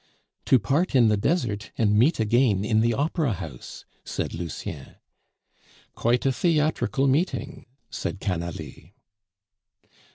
[0.45, 4.95] "To part in the desert, and meet again in the opera house!" said Lucien.
[5.93, 8.93] "Quite a theatrical meeting!" said Canalis.